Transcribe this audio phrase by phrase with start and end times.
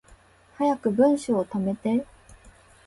[0.57, 2.07] 早く文章溜めて